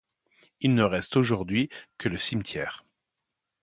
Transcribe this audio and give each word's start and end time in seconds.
Il 0.61 0.73
ne 0.73 0.81
reste 0.81 1.15
aujourd'hui 1.15 1.69
que 1.99 2.09
le 2.09 2.17
cimetière. 2.17 2.83